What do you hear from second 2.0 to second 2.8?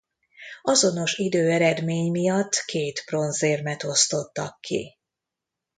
miatt